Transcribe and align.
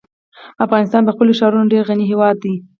افغانستان 0.65 1.01
په 1.05 1.13
خپلو 1.15 1.37
ښارونو 1.39 1.71
ډېر 1.73 1.83
غني 1.89 2.05
هېواد 2.11 2.35
دی. 2.43 2.53